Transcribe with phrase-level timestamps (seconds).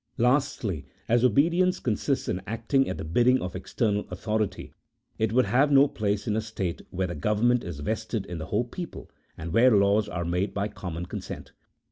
[0.17, 4.73] Lastly, as obedience consists in acting at the bidding of external authority,
[5.19, 8.47] it would have no place in a state where the government is vested in the
[8.47, 11.51] whole people, and where laws are made by common consent.